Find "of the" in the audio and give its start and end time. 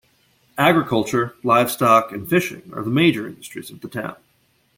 3.69-3.87